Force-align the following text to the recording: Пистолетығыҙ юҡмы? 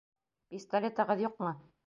Пистолетығыҙ 0.53 1.23
юҡмы? 1.27 1.55